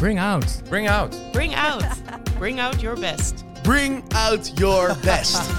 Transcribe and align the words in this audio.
Bring 0.00 0.18
out. 0.18 0.62
Bring 0.68 0.88
out. 0.88 1.16
Bring 1.32 1.54
out. 1.54 1.84
Bring 2.38 2.58
out 2.60 2.80
your 2.80 3.00
best. 3.00 3.44
Bring 3.62 4.02
out 4.14 4.52
your 4.58 4.96
best. 5.04 5.50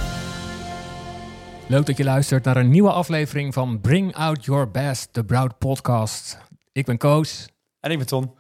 Leuk 1.68 1.86
dat 1.86 1.98
je 1.98 2.04
luistert 2.04 2.44
naar 2.44 2.58
een 2.58 2.70
nieuwe 2.70 2.92
aflevering 2.92 3.54
van 3.54 3.82
Bring 3.82 4.16
Out 4.16 4.46
Your 4.46 4.72
Best, 4.72 5.14
de 5.14 5.26
Broud 5.26 5.58
podcast. 5.58 6.38
Ik 6.72 6.86
ben 6.86 6.98
Koos 6.98 7.48
en 7.80 7.92
ik 7.92 7.98
ben 7.98 8.08
Ton. 8.08 8.32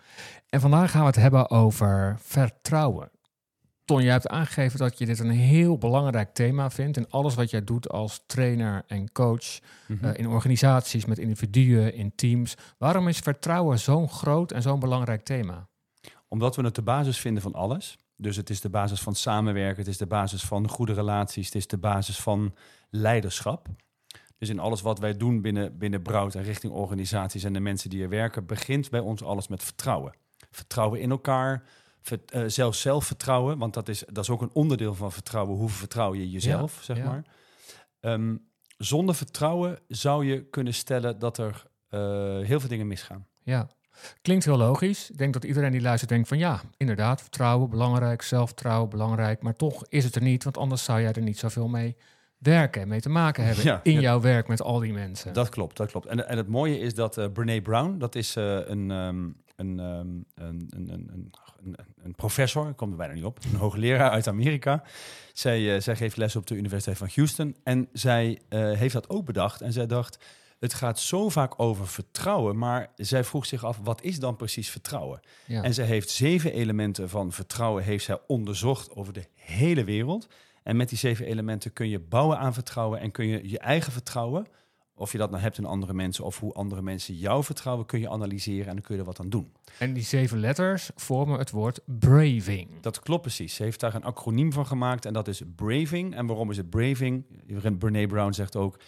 en 0.49 0.61
vandaag 0.61 0.91
gaan 0.91 1.01
we 1.01 1.07
het 1.07 1.15
hebben 1.15 1.49
over 1.49 2.17
vertrouwen. 2.21 3.09
Ton, 3.85 4.01
jij 4.03 4.11
hebt 4.11 4.27
aangegeven 4.27 4.79
dat 4.79 4.97
je 4.97 5.05
dit 5.05 5.19
een 5.19 5.29
heel 5.29 5.77
belangrijk 5.77 6.33
thema 6.33 6.69
vindt 6.69 6.97
in 6.97 7.09
alles 7.09 7.35
wat 7.35 7.49
jij 7.49 7.63
doet 7.63 7.89
als 7.89 8.23
trainer 8.25 8.83
en 8.87 9.11
coach, 9.11 9.59
Mhm. 9.87 10.05
eh, 10.05 10.11
in 10.15 10.27
organisaties, 10.27 11.05
met 11.05 11.17
individuen, 11.19 11.93
in 11.93 12.11
teams. 12.15 12.55
Waarom 12.77 13.07
is 13.07 13.17
vertrouwen 13.17 13.79
zo'n 13.79 14.09
groot 14.09 14.51
en 14.51 14.61
zo'n 14.61 14.79
belangrijk 14.79 15.23
thema? 15.23 15.69
Omdat 16.31 16.55
we 16.55 16.63
het 16.63 16.75
de 16.75 16.81
basis 16.81 17.17
vinden 17.17 17.43
van 17.43 17.53
alles. 17.53 17.97
Dus 18.15 18.35
het 18.35 18.49
is 18.49 18.61
de 18.61 18.69
basis 18.69 19.01
van 19.01 19.15
samenwerken, 19.15 19.77
het 19.77 19.87
is 19.87 19.97
de 19.97 20.07
basis 20.07 20.43
van 20.43 20.67
goede 20.67 20.93
relaties, 20.93 21.45
het 21.45 21.55
is 21.55 21.67
de 21.67 21.77
basis 21.77 22.19
van 22.19 22.55
leiderschap. 22.89 23.67
Dus 24.37 24.49
in 24.49 24.59
alles 24.59 24.81
wat 24.81 24.99
wij 24.99 25.17
doen 25.17 25.41
binnen, 25.41 25.77
binnen 25.77 26.01
Broud 26.01 26.35
en 26.35 26.43
richting 26.43 26.73
organisaties 26.73 27.43
en 27.43 27.53
de 27.53 27.59
mensen 27.59 27.89
die 27.89 28.03
er 28.03 28.09
werken, 28.09 28.45
begint 28.45 28.89
bij 28.89 28.99
ons 28.99 29.23
alles 29.23 29.47
met 29.47 29.63
vertrouwen. 29.63 30.13
Vertrouwen 30.51 31.01
in 31.01 31.11
elkaar, 31.11 31.63
ver, 32.01 32.19
eh, 32.25 32.43
zelfs 32.47 32.81
zelfvertrouwen, 32.81 33.57
want 33.57 33.73
dat 33.73 33.87
is, 33.87 34.03
dat 34.07 34.23
is 34.23 34.29
ook 34.29 34.41
een 34.41 34.53
onderdeel 34.53 34.93
van 34.93 35.11
vertrouwen. 35.11 35.57
Hoe 35.57 35.69
vertrouw 35.69 36.13
je 36.13 36.29
jezelf, 36.29 36.79
zeg 36.81 36.97
ja. 36.97 37.03
maar. 37.03 37.25
Ehm, 37.99 38.35
zonder 38.77 39.15
vertrouwen 39.15 39.79
zou 39.87 40.25
je 40.25 40.49
kunnen 40.49 40.73
stellen 40.73 41.19
dat 41.19 41.37
er 41.37 41.63
eh, 41.87 41.99
heel 42.39 42.59
veel 42.59 42.69
dingen 42.69 42.87
misgaan. 42.87 43.27
Ja, 43.43 43.69
klinkt 44.21 44.45
heel 44.45 44.57
logisch. 44.57 45.09
Ik 45.09 45.17
denk 45.17 45.33
dat 45.33 45.43
iedereen 45.43 45.71
die 45.71 45.81
luistert 45.81 46.09
denkt 46.09 46.27
van 46.27 46.37
ja, 46.37 46.61
inderdaad, 46.77 47.21
vertrouwen 47.21 47.69
belangrijk, 47.69 48.21
zelfvertrouwen 48.21 48.89
belangrijk. 48.89 49.41
Maar 49.41 49.55
toch 49.55 49.85
is 49.89 50.03
het 50.03 50.15
er 50.15 50.21
niet, 50.21 50.43
want 50.43 50.57
anders 50.57 50.83
zou 50.83 51.01
jij 51.01 51.13
er 51.13 51.21
niet 51.21 51.39
zoveel 51.39 51.67
mee 51.67 51.95
werken 52.37 52.81
en 52.81 52.87
mee 52.87 53.01
te 53.01 53.09
maken 53.09 53.45
hebben 53.45 53.63
Ja, 53.71 53.79
in 53.83 53.93
ja. 53.93 53.99
jouw 53.99 54.21
werk 54.21 54.47
met 54.47 54.61
al 54.61 54.79
die 54.79 54.93
mensen. 54.93 55.33
Dat 55.33 55.49
klopt, 55.49 55.77
dat 55.77 55.91
klopt. 55.91 56.05
En, 56.05 56.27
en 56.27 56.37
het 56.37 56.47
mooie 56.47 56.79
is 56.79 56.93
dat 56.93 57.17
eh 57.17 57.25
Brene 57.33 57.61
Brown, 57.61 57.97
dat 57.97 58.15
is 58.15 58.35
eh, 58.35 58.43
een, 58.43 58.91
ehm, 58.91 59.29
een, 59.55 59.79
ehm, 59.79 59.79
een, 59.79 60.25
een, 60.35 60.89
een, 60.89 60.89
een, 60.89 61.31
een, 61.63 61.75
een 62.03 62.15
professor, 62.15 62.69
ik 62.69 62.75
kom 62.75 62.91
er 62.91 62.97
bijna 62.97 63.13
niet 63.13 63.23
op, 63.23 63.39
een 63.51 63.59
hoogleraar 63.59 64.09
uit 64.09 64.27
Amerika. 64.27 64.83
Zij, 65.33 65.75
eh, 65.75 65.81
zij 65.81 65.95
geeft 65.95 66.17
les 66.17 66.35
op 66.35 66.47
de 66.47 66.55
Universiteit 66.55 66.97
van 66.97 67.09
Houston 67.15 67.55
en 67.63 67.87
zij 67.93 68.41
heeft 68.49 68.93
dat 68.93 69.09
ook 69.09 69.25
bedacht. 69.25 69.61
En 69.61 69.73
zij 69.73 69.87
dacht, 69.87 70.17
het 70.61 70.73
gaat 70.73 70.99
zo 70.99 71.29
vaak 71.29 71.53
over 71.57 71.87
vertrouwen, 71.87 72.57
maar 72.57 72.91
zij 72.95 73.23
vroeg 73.23 73.45
zich 73.45 73.63
af, 73.63 73.79
wat 73.83 74.01
is 74.01 74.19
dan 74.19 74.35
precies 74.35 74.69
vertrouwen? 74.69 75.19
ja. 75.45 75.63
En 75.63 75.73
zij 75.73 75.85
heeft 75.85 76.09
zeven 76.09 76.53
elementen 76.53 77.09
van 77.09 77.31
vertrouwen 77.31 77.83
heeft 77.83 78.05
zij 78.05 78.19
onderzocht 78.27 78.95
over 78.95 79.13
de 79.13 79.25
hele 79.35 79.83
wereld. 79.83 80.27
En 80.63 80.75
met 80.75 80.89
die 80.89 80.97
zeven 80.97 81.25
elementen 81.25 81.73
kun 81.73 81.89
je 81.89 81.99
bouwen 81.99 82.37
aan 82.37 82.53
vertrouwen 82.53 82.99
en 82.99 83.11
kun 83.11 83.27
je 83.27 83.49
je 83.49 83.59
eigen 83.59 83.91
vertrouwen, 83.91 84.47
of 84.95 85.11
je 85.11 85.17
dat 85.17 85.29
nou 85.29 85.41
hebt 85.41 85.57
in 85.57 85.65
andere 85.65 85.93
mensen 85.93 86.23
of 86.23 86.39
hoe 86.39 86.53
andere 86.53 86.81
mensen 86.81 87.15
jou 87.15 87.43
vertrouwen, 87.43 87.85
kun 87.85 87.99
je 87.99 88.09
analyseren 88.09 88.67
en 88.67 88.73
dan 88.73 88.83
kun 88.83 88.95
je 88.95 89.01
er 89.01 89.07
wat 89.07 89.19
aan 89.19 89.29
doen. 89.29 89.51
En 89.79 89.93
die 89.93 90.03
zeven 90.03 90.39
letters 90.39 90.89
vormen 90.95 91.39
het 91.39 91.51
woord 91.51 91.79
braving. 91.85 92.69
Dat 92.81 92.99
klopt 92.99 93.21
precies. 93.21 93.55
Ze 93.55 93.63
heeft 93.63 93.79
daar 93.79 93.95
een 93.95 94.03
acroniem 94.03 94.53
van 94.53 94.65
gemaakt 94.65 95.05
en 95.05 95.13
dat 95.13 95.27
is 95.27 95.41
braving. 95.55 96.15
En 96.15 96.25
waarom 96.25 96.51
is 96.51 96.57
het 96.57 96.69
braving? 96.69 97.25
Brene 97.77 98.07
Brown 98.07 98.31
zegt 98.31 98.55
ook 98.55 98.79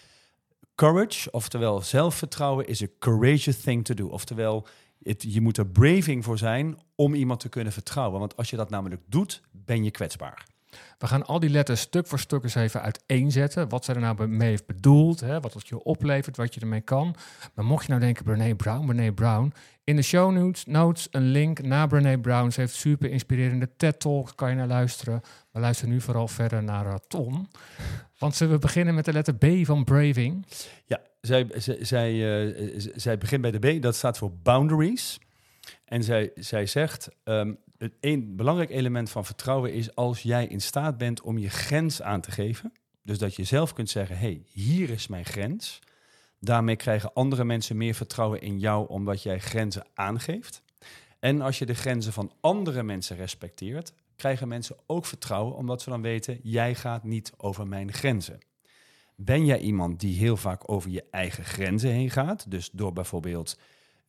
courage, 0.76 1.32
oftewel 1.32 1.82
zelfvertrouwen, 1.82 2.68
is 2.68 2.84
a 2.84 2.88
courageous 3.00 3.62
thing 3.62 3.86
to 3.86 3.94
do. 3.94 4.08
Oftewel, 4.08 4.68
je 5.18 5.42
moet 5.42 5.58
er 5.58 5.68
braving 5.68 6.24
voor 6.24 6.38
zijn 6.38 6.80
om 6.96 7.14
iemand 7.14 7.40
te 7.40 7.50
kunnen 7.50 7.74
vertrouwen. 7.74 8.20
Want 8.20 8.38
als 8.38 8.50
je 8.50 8.56
dat 8.56 8.70
namelijk 8.70 9.02
doet, 9.06 9.42
ben 9.52 9.84
je 9.84 9.92
kwetsbaar. 9.92 10.46
We 10.98 11.08
gaan 11.08 11.26
al 11.26 11.40
die 11.40 11.50
letters 11.50 11.82
stuk 11.82 12.08
voor 12.08 12.20
stuk 12.20 12.44
eens 12.44 12.56
even 12.56 12.82
uiteenzetten. 12.82 13.70
Wat 13.70 13.86
zij 13.86 13.96
er 13.96 14.02
nou 14.02 14.28
mee 14.28 14.50
heeft 14.50 14.66
bedoeld, 14.66 15.20
hè, 15.20 15.40
wat 15.40 15.53
het 15.53 15.68
je 15.68 15.84
oplevert, 15.84 16.38
wat 16.38 16.53
je 16.53 16.59
ermee 16.59 16.81
kan. 16.81 17.16
Maar 17.53 17.66
mocht 17.66 17.84
je 17.84 17.90
nou 17.90 18.02
denken, 18.02 18.24
Brene 18.24 18.56
Brown, 18.56 18.86
Brene 18.86 19.14
Brown. 19.14 19.53
In 19.84 19.96
de 19.96 20.02
show 20.02 20.31
notes, 20.31 20.66
notes 20.66 21.08
een 21.12 21.28
link 21.28 21.62
naar 21.62 21.88
Brene 21.88 22.20
Brown. 22.20 22.50
Ze 22.50 22.59
heeft 22.59 22.74
super 22.74 23.09
inspirerende 23.09 23.70
TED-talks, 23.78 24.36
kan 24.36 24.50
je 24.50 24.56
naar 24.56 24.68
luisteren. 24.68 25.22
Maar 25.52 25.62
luister 25.62 25.88
nu 25.88 26.02
vooral 26.02 26.28
verder 26.28 26.64
naar 26.64 26.86
uh, 26.86 26.94
Tom. 27.08 27.47
Want 28.18 28.36
zullen 28.36 28.53
we 28.53 28.59
beginnen 28.59 28.96
met 28.96 29.06
de 29.06 29.14
letter 29.14 29.36
B 29.36 29.46
van 29.66 29.84
Braving? 29.84 30.46
Ja, 30.86 31.02
zij, 31.22 31.47
zij, 31.56 31.78
zij, 31.81 32.44
eh, 32.46 32.92
zij 32.96 33.18
begint 33.18 33.42
bij 33.42 33.52
de 33.52 33.78
B, 33.78 33.81
dat 33.81 33.96
staat 33.96 34.18
voor 34.18 34.31
boundaries. 34.44 35.20
En 35.86 36.03
zij, 36.03 36.31
zij 36.36 36.66
zegt, 36.66 37.09
ehm, 37.24 37.53
het 37.84 37.98
een 38.00 38.36
belangrijk 38.36 38.70
element 38.70 39.10
van 39.10 39.26
vertrouwen 39.26 39.74
is 39.74 39.96
als 39.96 40.22
jij 40.22 40.48
in 40.48 40.62
staat 40.62 40.98
bent 40.98 41.22
om 41.22 41.38
je 41.38 41.50
grens 41.50 42.02
aan 42.02 42.22
te 42.22 42.32
geven. 42.32 42.74
Dus 43.02 43.18
dat 43.18 43.36
je 43.36 43.44
zelf 43.44 43.74
kunt 43.74 43.90
zeggen, 43.90 44.18
hey, 44.18 44.44
hier 44.52 44.90
is 44.90 45.08
mijn 45.08 45.26
grens. 45.26 45.80
Daarmee 46.40 46.76
krijgen 46.76 47.14
andere 47.14 47.44
mensen 47.44 47.78
meer 47.78 47.94
vertrouwen 47.94 48.42
in 48.42 48.60
jou 48.60 48.88
omdat 48.88 49.24
jij 49.24 49.40
grenzen 49.40 49.86
aangeeft. 49.94 50.62
En 51.20 51.42
als 51.42 51.60
je 51.60 51.66
de 51.66 51.74
grenzen 51.74 52.14
van 52.14 52.32
andere 52.40 52.84
mensen 52.84 53.16
respecteert, 53.16 53.94
krijgen 54.16 54.48
mensen 54.48 54.76
ook 54.86 55.06
vertrouwen 55.06 55.56
omdat 55.56 55.82
ze 55.82 55.90
dan 55.90 56.02
weten, 56.02 56.40
jij 56.44 56.76
gaat 56.76 57.04
niet 57.04 57.32
over 57.38 57.68
mijn 57.68 57.94
grenzen. 57.94 58.40
Ben 59.16 59.46
jij 59.46 59.60
iemand 59.60 60.00
die 60.00 60.18
heel 60.18 60.38
vaak 60.38 60.72
over 60.72 60.90
je 60.90 61.04
eigen 61.12 61.44
grenzen 61.44 61.90
heen 61.90 62.10
gaat? 62.10 62.52
Dus 62.52 62.70
door 62.72 62.94
bijvoorbeeld 62.94 63.58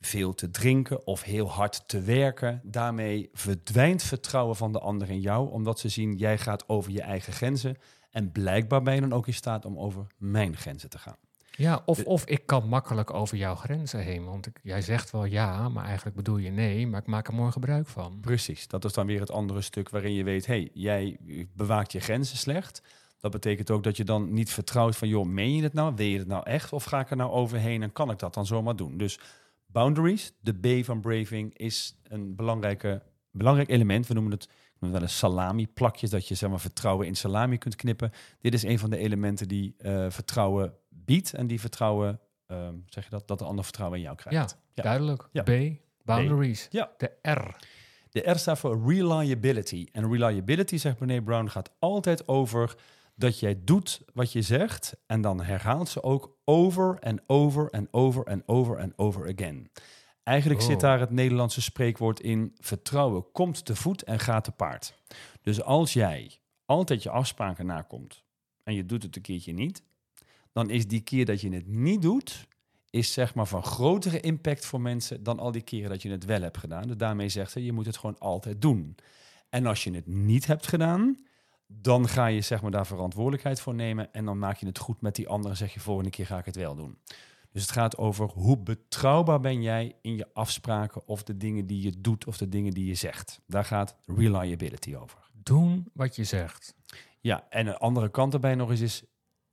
veel 0.06 0.34
te 0.34 0.50
drinken 0.50 1.06
of 1.06 1.22
heel 1.22 1.50
hard 1.50 1.88
te 1.88 2.00
werken. 2.00 2.60
Daarmee 2.64 3.30
verdwijnt 3.32 4.02
vertrouwen 4.02 4.56
van 4.56 4.72
de 4.72 4.78
ander 4.80 5.10
in 5.10 5.20
jou, 5.20 5.50
omdat 5.50 5.78
ze 5.78 5.88
zien 5.88 6.16
jij 6.16 6.38
gaat 6.38 6.68
over 6.68 6.92
je 6.92 7.02
eigen 7.02 7.32
grenzen. 7.32 7.76
En 8.10 8.32
blijkbaar 8.32 8.82
ben 8.82 8.94
je 8.94 9.00
dan 9.00 9.12
ook 9.12 9.26
in 9.26 9.34
staat 9.34 9.64
om 9.64 9.78
over 9.78 10.06
mijn 10.16 10.56
grenzen 10.56 10.90
te 10.90 10.98
gaan. 10.98 11.16
Ja, 11.56 11.82
of, 11.84 11.96
De- 11.98 12.04
of 12.04 12.24
ik 12.24 12.46
kan 12.46 12.68
makkelijk 12.68 13.14
over 13.14 13.36
jouw 13.36 13.54
grenzen 13.54 14.00
heen. 14.00 14.24
Want 14.24 14.46
ik, 14.46 14.60
jij 14.62 14.82
zegt 14.82 15.10
wel 15.10 15.24
ja, 15.24 15.68
maar 15.68 15.84
eigenlijk 15.84 16.16
bedoel 16.16 16.36
je 16.36 16.50
nee. 16.50 16.86
Maar 16.86 17.00
ik 17.00 17.06
maak 17.06 17.28
er 17.28 17.34
mooi 17.34 17.52
gebruik 17.52 17.86
van. 17.88 18.18
Precies, 18.20 18.68
dat 18.68 18.84
is 18.84 18.92
dan 18.92 19.06
weer 19.06 19.20
het 19.20 19.30
andere 19.30 19.60
stuk 19.60 19.88
waarin 19.88 20.12
je 20.12 20.24
weet, 20.24 20.46
hey, 20.46 20.70
jij 20.72 21.16
bewaakt 21.52 21.92
je 21.92 22.00
grenzen 22.00 22.36
slecht. 22.36 22.82
Dat 23.20 23.30
betekent 23.30 23.70
ook 23.70 23.82
dat 23.82 23.96
je 23.96 24.04
dan 24.04 24.32
niet 24.32 24.50
vertrouwt 24.52 24.96
van, 24.96 25.08
joh, 25.08 25.26
meen 25.26 25.54
je 25.56 25.62
het 25.62 25.72
nou? 25.72 25.94
Wil 25.94 26.06
je 26.06 26.18
het 26.18 26.26
nou 26.26 26.42
echt? 26.46 26.72
Of 26.72 26.84
ga 26.84 27.00
ik 27.00 27.10
er 27.10 27.16
nou 27.16 27.30
overheen 27.30 27.82
en 27.82 27.92
kan 27.92 28.10
ik 28.10 28.18
dat 28.18 28.34
dan 28.34 28.46
zomaar 28.46 28.76
doen? 28.76 28.98
Dus 28.98 29.18
boundaries, 29.74 30.32
de 30.40 30.52
B 30.52 30.84
van 30.84 31.00
braving, 31.00 31.58
is 31.58 31.96
een 32.02 32.34
belangrijke, 32.34 33.02
belangrijk 33.30 33.68
element. 33.68 34.06
We 34.06 34.14
noemen 34.14 34.32
het, 34.32 34.42
ik 34.44 34.80
noem 34.80 34.90
het 34.90 35.00
wel 35.00 35.08
een 35.08 35.14
salami 35.14 35.66
plakjes, 35.66 36.10
dat 36.10 36.28
je 36.28 36.34
zeg 36.34 36.50
maar, 36.50 36.60
vertrouwen 36.60 37.06
in 37.06 37.14
salami 37.14 37.58
kunt 37.58 37.76
knippen. 37.76 38.12
Dit 38.40 38.54
is 38.54 38.62
een 38.62 38.78
van 38.78 38.90
de 38.90 38.96
elementen 38.96 39.48
die 39.48 39.74
eh, 39.78 40.06
vertrouwen 40.10 40.74
biedt 40.88 41.34
en 41.34 41.46
die 41.46 41.60
vertrouwen, 41.60 42.20
ehm, 42.46 42.74
zeg 42.86 43.04
je 43.04 43.10
dat, 43.10 43.28
dat 43.28 43.38
de 43.38 43.44
ander 43.44 43.64
vertrouwen 43.64 43.98
in 43.98 44.04
jou 44.04 44.16
krijgt. 44.16 44.56
Ja. 44.74 44.82
duidelijk. 44.82 45.28
Ja. 45.32 45.42
B, 45.42 45.50
boundaries. 46.04 46.66
Ja. 46.70 46.92
De 46.96 47.10
R. 47.22 47.56
De 48.10 48.30
R 48.30 48.38
staat 48.38 48.58
voor 48.58 48.82
reliability. 48.86 49.86
En 49.92 50.10
reliability, 50.10 50.76
zegt 50.76 50.96
Brene 50.96 51.22
Brown, 51.22 51.46
gaat 51.46 51.70
altijd 51.78 52.28
over 52.28 52.74
dat 53.14 53.38
jij 53.38 53.60
doet 53.64 54.02
wat 54.12 54.32
je 54.32 54.42
zegt. 54.42 54.96
En 55.06 55.20
dan 55.20 55.42
herhaalt 55.42 55.88
ze 55.88 56.02
ook 56.02 56.38
over 56.44 56.98
en 56.98 57.22
over 57.26 57.70
en 57.70 57.88
over 57.90 58.24
en 58.26 58.42
over 58.46 58.76
en 58.78 58.92
over 58.96 59.32
again. 59.34 59.70
Eigenlijk 60.22 60.60
Oh. 60.60 60.66
zit 60.66 60.80
daar 60.80 61.00
het 61.00 61.10
Nederlandse 61.10 61.62
spreekwoord 61.62 62.20
in: 62.20 62.54
vertrouwen 62.58 63.32
komt 63.32 63.64
te 63.64 63.76
voet 63.76 64.02
en 64.02 64.18
gaat 64.18 64.44
te 64.44 64.50
paard. 64.52 64.94
Dus 65.42 65.62
als 65.62 65.92
jij 65.92 66.40
altijd 66.64 67.02
je 67.02 67.10
afspraken 67.10 67.66
nakomt 67.66 68.24
en 68.62 68.74
je 68.74 68.86
doet 68.86 69.02
het 69.02 69.16
een 69.16 69.22
keertje 69.22 69.52
niet, 69.52 69.82
dan 70.52 70.70
is 70.70 70.86
die 70.86 71.00
keer 71.00 71.24
dat 71.24 71.40
je 71.40 71.50
het 71.50 71.66
niet 71.66 72.02
doet, 72.02 72.46
is 72.90 73.12
zeg 73.12 73.34
maar 73.34 73.46
van 73.46 73.62
grotere 73.64 74.20
impact 74.20 74.66
voor 74.66 74.80
mensen 74.80 75.22
dan 75.22 75.38
al 75.38 75.52
die 75.52 75.62
keren 75.62 75.90
dat 75.90 76.02
je 76.02 76.10
het 76.10 76.24
wel 76.24 76.40
hebt 76.42 76.58
gedaan. 76.58 76.86
Dus 76.86 76.96
daarmee 76.96 77.28
zegt 77.28 77.50
ze, 77.50 77.64
je 77.64 77.72
moet 77.72 77.86
het 77.86 77.96
gewoon 77.96 78.18
altijd 78.18 78.62
doen. 78.62 78.96
En 79.48 79.66
als 79.66 79.84
je 79.84 79.94
het 79.94 80.06
niet 80.06 80.46
hebt 80.46 80.66
gedaan, 80.66 81.24
dan 81.66 82.08
ga 82.08 82.26
je 82.26 82.40
zeg 82.40 82.62
maar 82.62 82.70
daar 82.70 82.86
verantwoordelijkheid 82.86 83.60
voor 83.60 83.74
nemen 83.74 84.12
en 84.12 84.24
dan 84.24 84.38
maak 84.38 84.56
je 84.56 84.66
het 84.66 84.78
goed 84.78 85.00
met 85.00 85.14
die 85.14 85.28
anderen. 85.28 85.56
Zeg 85.56 85.74
je 85.74 85.80
volgende 85.80 86.10
keer 86.10 86.26
ga 86.26 86.38
ik 86.38 86.44
het 86.44 86.56
wel 86.56 86.74
doen. 86.74 86.98
Dus 87.52 87.62
het 87.62 87.72
gaat 87.72 87.96
over 87.96 88.28
hoe 88.28 88.58
betrouwbaar 88.58 89.40
ben 89.40 89.62
jij 89.62 89.96
in 90.02 90.16
je 90.16 90.28
afspraken 90.32 91.06
of 91.06 91.22
de 91.22 91.36
dingen 91.36 91.66
die 91.66 91.82
je 91.82 92.00
doet 92.00 92.26
of 92.26 92.36
de 92.36 92.48
dingen 92.48 92.72
die 92.72 92.86
je 92.86 92.94
zegt. 92.94 93.40
Daar 93.46 93.64
gaat 93.64 93.96
reliability 94.06 94.94
over. 94.94 95.18
Doen 95.32 95.90
wat 95.92 96.16
je 96.16 96.24
zegt. 96.24 96.74
Ja, 97.20 97.46
en 97.48 97.66
een 97.66 97.76
andere 97.76 98.10
kant 98.10 98.34
erbij 98.34 98.54
nog 98.54 98.70
eens 98.70 98.80
is 98.80 99.04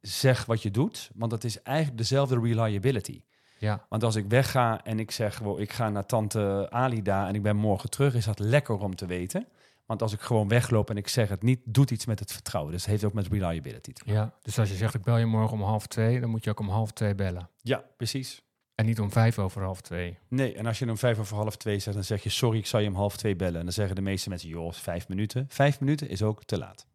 zeg 0.01 0.45
wat 0.45 0.61
je 0.61 0.71
doet, 0.71 1.11
want 1.15 1.31
dat 1.31 1.43
is 1.43 1.61
eigenlijk 1.61 1.97
dezelfde 1.97 2.39
reliability. 2.39 3.21
Ja, 3.61 3.85
Want 3.89 4.03
als 4.03 4.15
ik 4.15 4.25
wegga 4.27 4.83
en 4.83 4.99
ik 4.99 5.11
zeg, 5.11 5.39
wow, 5.39 5.59
ik 5.59 5.71
ga 5.71 5.89
naar 5.89 6.05
tante 6.05 6.67
Alida 6.69 7.27
en 7.27 7.35
ik 7.35 7.41
ben 7.41 7.55
morgen 7.55 7.89
terug, 7.89 8.15
is 8.15 8.25
dat 8.25 8.39
lekker 8.39 8.77
om 8.77 8.95
te 8.95 9.05
weten. 9.05 9.47
Want 9.85 10.01
als 10.01 10.13
ik 10.13 10.19
gewoon 10.21 10.47
wegloop 10.47 10.89
en 10.89 10.97
ik 10.97 11.07
zeg 11.07 11.29
het 11.29 11.43
niet, 11.43 11.59
doet 11.63 11.91
iets 11.91 12.05
met 12.05 12.19
het 12.19 12.31
vertrouwen. 12.31 12.71
Dus 12.71 12.81
het 12.81 12.91
heeft 12.91 13.03
ook 13.03 13.13
met 13.13 13.27
reliability 13.27 13.93
te 13.93 14.01
maken. 14.05 14.21
ja. 14.21 14.33
Dus 14.41 14.59
als 14.59 14.69
je 14.69 14.75
zegt 14.75 14.93
ik 14.93 15.01
bel 15.01 15.17
je 15.17 15.25
morgen 15.25 15.57
om 15.57 15.63
half 15.63 15.87
twee, 15.87 16.19
dan 16.19 16.29
moet 16.29 16.43
je 16.43 16.49
ook 16.49 16.59
om 16.59 16.69
half 16.69 16.91
twee 16.91 17.15
bellen. 17.15 17.49
Ja, 17.61 17.83
precies. 17.97 18.41
En 18.75 18.85
niet 18.85 18.99
om 18.99 19.11
vijf 19.11 19.39
over 19.39 19.61
half 19.63 19.81
twee. 19.81 20.17
Nee, 20.27 20.55
en 20.55 20.65
als 20.65 20.79
je 20.79 20.89
om 20.89 20.97
vijf 20.97 21.19
over 21.19 21.35
half 21.37 21.55
twee 21.57 21.79
zegt, 21.79 21.95
dan 21.95 22.05
zeg 22.05 22.23
je 22.23 22.29
sorry, 22.29 22.57
ik 22.57 22.65
zal 22.65 22.79
je 22.79 22.87
om 22.87 22.95
half 22.95 23.17
twee 23.17 23.35
bellen. 23.35 23.59
En 23.59 23.63
dan 23.63 23.73
zeggen 23.73 23.95
de 23.95 24.01
meeste 24.01 24.29
mensen, 24.29 24.49
joh, 24.49 24.73
vijf 24.73 25.07
minuten. 25.07 25.45
Vijf 25.49 25.79
minuten 25.79 26.09
is 26.09 26.21
ook 26.23 26.43
te 26.43 26.57
laat. 26.57 26.85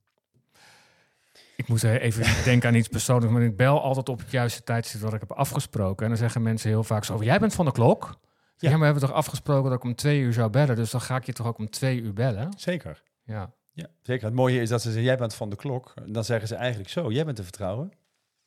Ik 1.56 1.68
moet 1.68 1.82
even 1.82 2.24
denken 2.44 2.68
aan 2.68 2.74
iets 2.74 2.88
persoonlijks, 2.88 3.34
maar 3.34 3.42
ik 3.42 3.56
bel 3.56 3.82
altijd 3.82 4.08
op 4.08 4.18
het 4.18 4.30
juiste 4.30 4.62
tijdstip 4.62 5.00
wat 5.00 5.14
ik 5.14 5.20
heb 5.20 5.32
afgesproken. 5.32 6.02
En 6.02 6.08
dan 6.08 6.18
zeggen 6.18 6.42
mensen 6.42 6.68
heel 6.70 6.84
vaak 6.84 7.04
zo, 7.04 7.22
jij 7.22 7.38
bent 7.38 7.54
van 7.54 7.64
de 7.64 7.72
klok? 7.72 8.04
Ja. 8.04 8.14
Ja. 8.56 8.70
maar 8.70 8.78
we 8.78 8.84
hebben 8.84 9.02
toch 9.02 9.12
afgesproken 9.12 9.70
dat 9.70 9.78
ik 9.78 9.84
om 9.84 9.94
twee 9.94 10.20
uur 10.20 10.32
zou 10.32 10.50
bellen, 10.50 10.76
dus 10.76 10.90
dan 10.90 11.00
ga 11.00 11.16
ik 11.16 11.24
je 11.24 11.32
toch 11.32 11.46
ook 11.46 11.58
om 11.58 11.70
twee 11.70 12.00
uur 12.00 12.12
bellen? 12.12 12.52
Zeker. 12.56 13.02
Ja. 13.24 13.52
Ja, 13.72 13.86
zeker. 14.02 14.26
Het 14.26 14.34
mooie 14.34 14.60
is 14.60 14.68
dat 14.68 14.80
ze 14.80 14.86
zeggen, 14.86 15.04
jij 15.06 15.16
bent 15.16 15.34
van 15.34 15.50
de 15.50 15.56
klok. 15.56 15.94
Dan 16.06 16.24
zeggen 16.24 16.48
ze 16.48 16.54
eigenlijk 16.54 16.90
zo, 16.90 17.10
jij 17.10 17.24
bent 17.24 17.36
te 17.36 17.42
vertrouwen. 17.42 17.92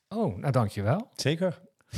Oh, 0.08 0.38
nou 0.38 0.52
dankjewel. 0.52 1.10
Zeker. 1.16 1.60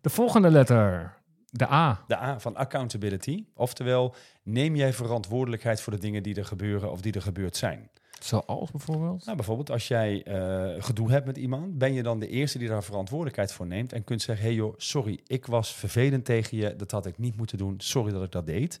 De 0.00 0.10
volgende 0.10 0.50
letter, 0.50 1.14
de 1.50 1.70
A. 1.70 2.04
De 2.06 2.16
A 2.16 2.40
van 2.40 2.56
accountability. 2.56 3.44
Oftewel, 3.54 4.14
neem 4.42 4.76
jij 4.76 4.92
verantwoordelijkheid 4.92 5.80
voor 5.80 5.92
de 5.92 5.98
dingen 5.98 6.22
die 6.22 6.34
er 6.34 6.44
gebeuren 6.44 6.90
of 6.90 7.00
die 7.00 7.12
er 7.12 7.22
gebeurd 7.22 7.56
zijn. 7.56 7.90
Zoals 8.22 8.70
bijvoorbeeld? 8.70 9.24
Nou, 9.24 9.36
bijvoorbeeld 9.36 9.70
als 9.70 9.88
jij 9.88 10.22
eh, 10.22 10.82
gedoe 10.82 11.10
hebt 11.10 11.26
met 11.26 11.36
iemand, 11.36 11.78
ben 11.78 11.92
je 11.92 12.02
dan 12.02 12.18
de 12.18 12.28
eerste 12.28 12.58
die 12.58 12.68
daar 12.68 12.84
verantwoordelijkheid 12.84 13.52
voor 13.52 13.66
neemt 13.66 13.92
en 13.92 14.04
kunt 14.04 14.22
zeggen, 14.22 14.44
hey 14.46 14.54
joh, 14.54 14.74
sorry, 14.76 15.20
ik 15.26 15.46
was 15.46 15.74
vervelend 15.74 16.24
tegen 16.24 16.56
je, 16.56 16.76
dat 16.76 16.90
had 16.90 17.06
ik 17.06 17.18
niet 17.18 17.36
moeten 17.36 17.58
doen, 17.58 17.74
sorry 17.78 18.12
dat 18.12 18.22
ik 18.22 18.32
dat 18.32 18.46
deed. 18.46 18.80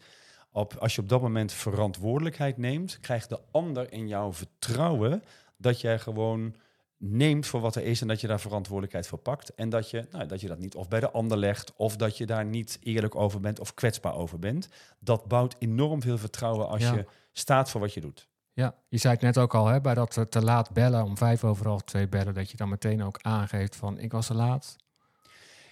Op, 0.52 0.74
als 0.74 0.94
je 0.94 1.00
op 1.00 1.08
dat 1.08 1.20
moment 1.20 1.52
verantwoordelijkheid 1.52 2.56
neemt, 2.56 3.00
krijgt 3.00 3.28
de 3.28 3.40
ander 3.50 3.92
in 3.92 4.08
jou 4.08 4.32
vertrouwen 4.34 5.22
dat 5.56 5.80
jij 5.80 5.98
gewoon 5.98 6.54
neemt 6.98 7.46
voor 7.46 7.60
wat 7.60 7.74
er 7.74 7.82
is 7.82 8.00
en 8.00 8.08
dat 8.08 8.20
je 8.20 8.26
daar 8.26 8.40
verantwoordelijkheid 8.40 9.06
voor 9.06 9.18
pakt. 9.18 9.54
En 9.54 9.68
dat 9.68 9.90
je, 9.90 10.06
nou, 10.10 10.26
dat 10.26 10.40
je 10.40 10.48
dat 10.48 10.58
niet 10.58 10.74
of 10.74 10.88
bij 10.88 11.00
de 11.00 11.10
ander 11.10 11.38
legt 11.38 11.72
of 11.76 11.96
dat 11.96 12.16
je 12.16 12.26
daar 12.26 12.44
niet 12.44 12.78
eerlijk 12.82 13.14
over 13.14 13.40
bent 13.40 13.60
of 13.60 13.74
kwetsbaar 13.74 14.14
over 14.14 14.38
bent. 14.38 14.68
Dat 14.98 15.24
bouwt 15.24 15.56
enorm 15.58 16.02
veel 16.02 16.18
vertrouwen 16.18 16.68
als 16.68 16.82
Ja. 16.82 16.94
je 16.94 17.06
staat 17.32 17.70
voor 17.70 17.80
wat 17.80 17.94
je 17.94 18.00
doet. 18.00 18.28
Ja, 18.56 18.74
je 18.88 18.98
zei 18.98 19.14
het 19.14 19.22
net 19.22 19.38
ook 19.38 19.54
al, 19.54 19.66
hè, 19.66 19.80
bij 19.80 19.94
dat 19.94 20.16
eh, 20.16 20.24
te 20.24 20.42
laat 20.42 20.72
bellen, 20.72 21.04
om 21.04 21.16
vijf 21.16 21.44
over 21.44 21.66
half 21.66 21.82
twee 21.82 22.08
bellen, 22.08 22.34
dat 22.34 22.50
je 22.50 22.56
dan 22.56 22.68
meteen 22.68 23.02
ook 23.02 23.18
aangeeft 23.22 23.76
van 23.76 23.98
ik 23.98 24.12
was 24.12 24.26
te 24.26 24.34
laat. 24.34 24.76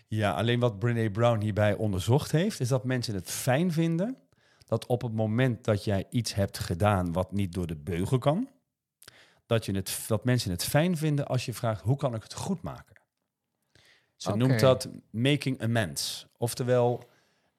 Ja, 0.06 0.32
alleen 0.32 0.60
wat 0.60 0.78
Brené 0.78 1.10
Brown 1.10 1.40
hierbij 1.40 1.74
onderzocht 1.74 2.30
heeft, 2.30 2.60
is 2.60 2.68
dat 2.68 2.84
mensen 2.84 3.14
het 3.14 3.30
fijn 3.30 3.72
vinden 3.72 4.16
dat 4.66 4.86
op 4.86 5.02
het 5.02 5.12
moment 5.12 5.64
dat 5.64 5.84
jij 5.84 6.06
iets 6.10 6.34
hebt 6.34 6.58
gedaan 6.58 7.12
wat 7.12 7.32
niet 7.32 7.52
door 7.52 7.66
de 7.66 7.76
beugel 7.76 8.18
kan, 8.18 8.48
dat, 9.46 9.64
je 9.64 9.72
het, 9.72 10.04
dat 10.06 10.24
mensen 10.24 10.50
het 10.50 10.64
fijn 10.64 10.96
vinden 10.96 11.26
als 11.26 11.44
je 11.44 11.54
vraagt 11.54 11.82
hoe 11.82 11.96
kan 11.96 12.14
ik 12.14 12.22
het 12.22 12.34
goed 12.34 12.62
maken. 12.62 12.96
Ze 14.16 14.36
noemt 14.36 14.60
dat 14.60 14.88
making 15.10 15.62
amends. 15.62 16.26
Oftewel, 16.36 17.08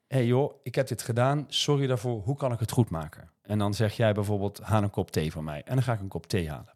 hey 0.08 0.26
joh, 0.26 0.60
ik 0.64 0.76
heb 0.76 0.88
dit 0.88 1.02
gedaan, 1.02 1.46
sorry 1.48 1.88
daarvoor, 1.88 2.22
hoe 2.22 2.36
kan 2.36 2.52
ik 2.52 2.60
het 2.60 2.72
goed 2.72 2.90
maken? 2.90 3.30
En 3.42 3.58
dan 3.58 3.74
zeg 3.74 3.94
jij 3.94 4.14
bijvoorbeeld, 4.14 4.60
haal 4.60 4.84
een 4.84 4.90
kop 4.90 5.12
thee 5.12 5.32
van 5.32 5.44
mij. 5.44 5.62
En 5.64 5.74
dan 5.74 5.84
ga 5.84 5.94
ik 5.94 6.00
een 6.00 6.08
kop 6.08 6.28
thee 6.28 6.50
halen. 6.50 6.74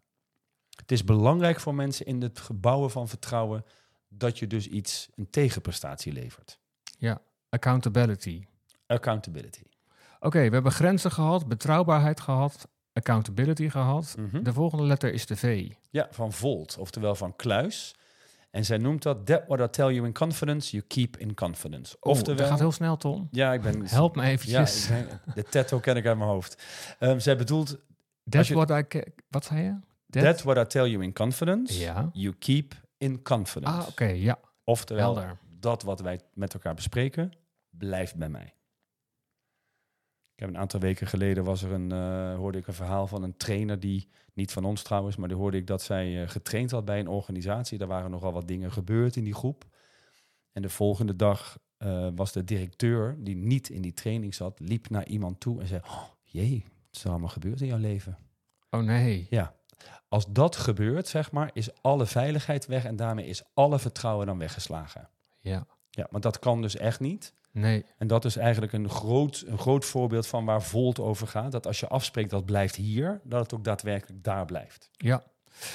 Het 0.76 0.92
is 0.92 1.04
belangrijk 1.04 1.60
voor 1.60 1.74
mensen 1.74 2.06
in 2.06 2.22
het 2.22 2.38
gebouwen 2.38 2.90
van 2.90 3.08
vertrouwen 3.08 3.64
dat 4.08 4.38
je 4.38 4.46
dus 4.46 4.66
iets, 4.66 5.08
een 5.14 5.30
tegenprestatie 5.30 6.12
levert. 6.12 6.58
Ja, 6.98 7.20
accountability. 7.48 8.44
Accountability. 8.86 9.62
Oké, 10.20 10.38
we 10.48 10.54
hebben 10.54 10.72
grenzen 10.72 11.10
gehad, 11.10 11.48
betrouwbaarheid 11.48 12.20
gehad, 12.20 12.68
accountability 12.92 13.68
gehad. 13.68 14.14
Mhm. 14.18 14.42
De 14.42 14.52
volgende 14.52 14.84
letter 14.84 15.12
is 15.12 15.26
de 15.26 15.36
V. 15.36 15.70
Ja, 15.90 16.08
van 16.10 16.32
Volt, 16.32 16.78
oftewel 16.78 17.14
van 17.14 17.36
Kluis. 17.36 17.94
En 18.50 18.64
zij 18.64 18.78
noemt 18.78 19.02
dat, 19.02 19.26
that 19.26 19.42
what 19.46 19.60
I 19.60 19.68
tell 19.70 19.92
you 19.94 20.06
in 20.06 20.12
confidence, 20.12 20.70
you 20.72 20.82
keep 20.88 21.16
in 21.16 21.34
confidence. 21.34 21.96
Oftewel, 22.00 22.36
dat 22.36 22.46
gaat 22.48 22.58
heel 22.58 22.72
snel, 22.72 22.96
Tom. 22.96 23.28
ja, 23.30 23.52
ik 23.52 23.60
ben... 23.60 23.86
Help 23.86 24.16
me 24.16 24.22
Ja, 24.22 24.28
eventjes. 24.28 24.88
ben- 24.88 25.20
de 25.34 25.42
tattoo 25.42 25.78
ken 25.80 25.96
ik 25.96 26.06
uit 26.06 26.16
mijn 26.18 26.30
hoofd. 26.30 26.62
Ehm, 26.98 27.18
zij 27.18 27.36
bedoelt, 27.36 27.78
That's 28.28 28.48
je- 28.48 28.54
what 28.54 28.70
I... 28.94 29.00
Wat 29.28 29.44
zei 29.44 29.62
je? 29.62 29.76
That- 30.10 30.22
that 30.22 30.42
what 30.42 30.56
I 30.56 30.64
tell 30.66 30.88
you 30.90 31.02
in 31.02 31.12
confidence, 31.12 31.78
Ja. 31.78 32.10
you 32.12 32.34
keep 32.38 32.74
in 32.98 33.22
confidence. 33.22 33.76
Ah, 33.80 33.88
oké, 33.88 34.04
ja. 34.04 34.38
Oftewel, 34.64 35.14
Helder. 35.14 35.38
dat 35.60 35.82
wat 35.82 36.00
wij 36.00 36.20
met 36.34 36.54
elkaar 36.54 36.74
bespreken, 36.74 37.32
blijft 37.70 38.14
bij 38.16 38.28
mij. 38.28 38.54
Ik 40.40 40.46
heb 40.46 40.54
een 40.54 40.60
aantal 40.60 40.80
weken 40.80 41.06
geleden 41.06 41.44
was 41.44 41.62
er 41.62 41.72
een, 41.72 41.92
eh, 41.92 42.36
hoorde 42.36 42.58
ik 42.58 42.66
een 42.66 42.74
verhaal 42.74 43.06
van 43.06 43.22
een 43.22 43.36
trainer 43.36 43.80
die, 43.80 44.08
niet 44.32 44.52
van 44.52 44.64
ons 44.64 44.82
trouwens, 44.82 45.16
maar 45.16 45.28
die 45.28 45.36
hoorde 45.36 45.56
ik 45.56 45.66
dat 45.66 45.82
zij 45.82 46.22
eh, 46.22 46.28
getraind 46.28 46.70
had 46.70 46.84
bij 46.84 46.98
een 46.98 47.08
organisatie. 47.08 47.78
Daar 47.78 47.88
waren 47.88 48.10
nogal 48.10 48.32
wat 48.32 48.48
dingen 48.48 48.72
gebeurd 48.72 49.16
in 49.16 49.24
die 49.24 49.34
groep. 49.34 49.64
En 50.52 50.62
de 50.62 50.68
volgende 50.68 51.16
dag 51.16 51.58
eh, 51.76 52.08
was 52.14 52.32
de 52.32 52.44
directeur, 52.44 53.16
die 53.18 53.36
niet 53.36 53.68
in 53.68 53.82
die 53.82 53.92
training 53.92 54.34
zat, 54.34 54.60
liep 54.60 54.90
naar 54.90 55.06
iemand 55.06 55.40
toe 55.40 55.60
en 55.60 55.66
zei, 55.66 55.80
oh, 55.84 56.02
jee, 56.22 56.64
wat 56.64 56.96
is 56.96 57.04
er 57.04 57.10
allemaal 57.10 57.28
gebeurd 57.28 57.60
in 57.60 57.66
jouw 57.66 57.78
leven? 57.78 58.18
Oh 58.70 58.80
nee. 58.80 59.26
Ja, 59.30 59.54
als 60.08 60.26
dat 60.26 60.56
gebeurt, 60.56 61.08
zeg 61.08 61.32
maar, 61.32 61.50
is 61.52 61.82
alle 61.82 62.06
veiligheid 62.06 62.66
weg 62.66 62.84
en 62.84 62.96
daarmee 62.96 63.26
is 63.26 63.42
alle 63.54 63.78
vertrouwen 63.78 64.26
dan 64.26 64.38
weggeslagen. 64.38 65.08
Ja. 65.40 65.66
Ja, 65.90 66.06
maar 66.10 66.20
dat 66.20 66.38
kan 66.38 66.62
dus 66.62 66.76
echt 66.76 67.00
niet. 67.00 67.34
Nee. 67.52 67.84
En 67.98 68.06
dat 68.06 68.24
is 68.24 68.36
eigenlijk 68.36 68.72
een 68.72 68.88
groot, 68.88 69.44
een 69.46 69.58
groot 69.58 69.84
voorbeeld 69.84 70.26
van 70.26 70.44
waar 70.44 70.62
Volt 70.62 71.00
over 71.00 71.26
gaat. 71.26 71.52
Dat 71.52 71.66
als 71.66 71.80
je 71.80 71.88
afspreekt 71.88 72.30
dat 72.30 72.44
blijft 72.44 72.76
hier, 72.76 73.20
dat 73.24 73.40
het 73.42 73.54
ook 73.54 73.64
daadwerkelijk 73.64 74.24
daar 74.24 74.44
blijft. 74.44 74.90
Ja. 74.92 75.22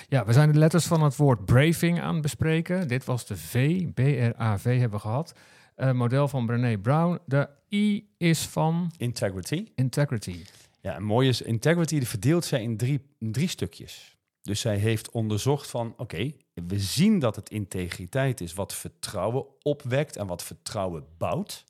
Ja, 0.07 0.25
we 0.25 0.33
zijn 0.33 0.51
de 0.51 0.57
letters 0.57 0.86
van 0.86 1.04
het 1.04 1.16
woord 1.16 1.45
braving 1.45 2.01
aan 2.01 2.13
het 2.13 2.22
bespreken. 2.22 2.88
Dit 2.88 3.06
was 3.06 3.25
de 3.25 3.38
V, 3.38 3.86
B-R-A-V 3.94 4.63
hebben 4.63 4.89
we 4.92 5.00
gehad. 5.00 5.33
Eh, 5.75 5.92
model 5.92 6.27
van 6.27 6.45
Brené 6.45 6.77
Brown. 6.77 7.19
De 7.25 7.50
I 7.69 8.07
is 8.18 8.45
van 8.45 8.92
Integrity. 8.98 9.66
integrity. 9.75 10.44
Ja, 10.81 11.00
mooi 11.00 11.27
is, 11.30 11.42
integrity 11.42 11.98
die 11.98 12.07
verdeelt 12.07 12.45
zij 12.45 12.62
in 12.62 12.77
drie, 12.77 13.01
in 13.19 13.31
drie 13.31 13.48
stukjes. 13.48 14.14
Dus 14.45 14.59
zij 14.59 14.77
heeft 14.77 15.12
onderzocht 15.12 15.69
van, 15.69 15.94
oké, 15.97 16.33
we 16.53 16.80
zien 16.80 17.19
dat 17.19 17.36
het 17.36 17.50
integriteit 17.50 18.42
is 18.42 18.53
wat 18.53 18.74
vertrouwen 18.74 19.45
opwekt 19.62 20.15
en 20.15 20.27
wat 20.27 20.44
vertrouwen 20.44 21.06
bouwt. 21.18 21.63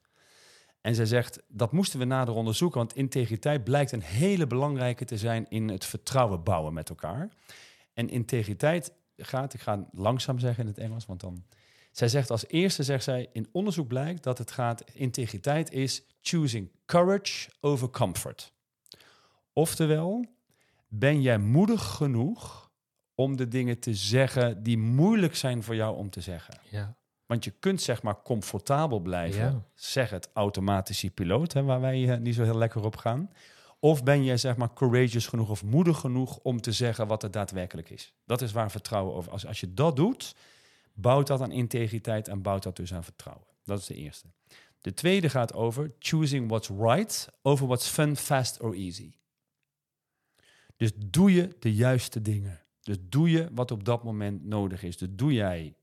En 0.82 0.96
zij 0.96 1.06
zegt, 1.06 1.44
dat 1.48 1.72
moesten 1.72 2.00
we 2.00 2.06
nader 2.06 2.34
onderzoeken, 2.34 2.78
want 2.78 2.96
integriteit 2.96 3.64
blijkt 3.64 3.92
een 3.92 4.02
hele 4.02 4.48
belangrijke 4.48 5.06
te 5.06 5.18
zijn 5.18 5.46
in 5.50 5.70
het 5.70 5.86
vertrouwen 5.86 6.44
bouwen 6.44 6.74
met 6.74 6.90
elkaar. 6.90 7.30
En 7.94 8.10
integriteit 8.10 8.94
gaat, 9.18 9.54
ik 9.54 9.62
ga 9.62 9.88
langzaam 9.92 10.40
zeggen 10.40 10.64
in 10.64 10.70
het 10.70 10.80
Engels, 10.80 11.06
want 11.06 11.20
dan... 11.20 11.44
Zij 11.92 12.08
zegt 12.08 12.32
als 12.32 12.48
eerste, 12.48 12.84
zegt 12.84 13.04
zij, 13.04 13.30
in 13.32 13.48
onderzoek 13.52 13.88
blijkt 13.88 14.24
dat 14.24 14.38
het 14.38 14.52
gaat, 14.52 14.84
integriteit 14.94 15.72
is 15.72 16.04
choosing 16.22 16.72
courage 16.86 17.50
over 17.60 17.90
comfort. 17.90 18.54
Oftewel, 19.54 20.26
ben 20.88 21.22
jij 21.22 21.38
moedig 21.38 21.84
genoeg 21.84 22.65
om 23.16 23.38
de 23.38 23.48
dingen 23.48 23.80
te 23.80 23.94
zeggen 23.94 24.64
die 24.64 24.78
moeilijk 24.78 25.36
zijn 25.36 25.64
voor 25.64 25.76
jou 25.76 25.98
om 25.98 26.10
te 26.10 26.22
zeggen? 26.22 26.60
Ja. 26.70 26.96
Want 27.26 27.44
je 27.44 27.52
kunt 27.52 27.82
zeg 27.82 28.02
maar 28.02 28.22
comfortabel 28.22 29.00
blijven, 29.00 29.42
Ja. 29.42 29.66
zeg 29.74 30.10
het 30.10 30.30
automatische 30.34 31.10
piloot, 31.12 31.54
hè, 31.54 31.64
waar 31.64 31.82
wij 31.82 32.10
eh, 32.12 32.18
niet 32.20 32.36
zo 32.36 32.44
heel 32.44 32.58
lekker 32.58 32.84
op 32.86 32.96
gaan. 32.96 33.30
Of 33.80 34.04
ben 34.04 34.24
jij 34.24 34.38
zeg 34.38 34.58
maar 34.58 34.74
courageous 34.74 35.28
genoeg 35.28 35.50
of 35.50 35.64
moedig 35.64 36.00
genoeg 36.00 36.38
om 36.38 36.62
te 36.62 36.72
zeggen 36.72 37.08
wat 37.08 37.22
het 37.22 37.34
daadwerkelijk 37.34 37.90
is? 37.90 38.14
Dat 38.26 38.42
is 38.42 38.52
waar 38.52 38.72
vertrouwen 38.72 39.16
over. 39.16 39.32
Als, 39.32 39.46
als 39.46 39.60
je 39.60 39.74
dat 39.74 39.96
doet, 39.96 40.36
bouwt 40.94 41.28
dat 41.28 41.42
aan 41.42 41.52
integriteit 41.52 42.28
en 42.28 42.42
bouwt 42.42 42.64
dat 42.64 42.76
dus 42.76 42.94
aan 42.94 43.04
vertrouwen. 43.04 43.46
Dat 43.64 43.80
is 43.80 43.86
de 43.86 43.96
eerste. 43.96 44.28
De 44.82 44.94
tweede 44.94 45.30
gaat 45.30 45.54
over 45.54 45.92
choosing 46.00 46.48
what's 46.48 46.70
right 46.70 47.30
over 47.42 47.68
what's 47.68 47.88
fun, 47.88 48.16
fast 48.16 48.60
or 48.62 48.74
easy. 48.74 49.14
Dus 50.78 50.92
doe 50.96 51.34
je 51.34 51.56
de 51.60 51.74
juiste 51.74 52.22
dingen. 52.22 52.60
Dus 52.86 52.98
doe 53.02 53.30
je 53.30 53.48
wat 53.52 53.72
op 53.72 53.84
dat 53.84 54.04
moment 54.04 54.44
nodig 54.46 54.84
is. 54.84 54.98
Dus 54.98 55.08
doe 55.12 55.34
jij. 55.34 55.76